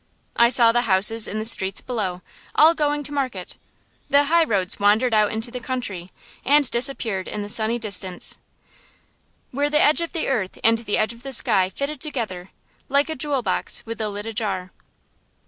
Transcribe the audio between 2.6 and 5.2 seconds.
going to market. The highroads wandered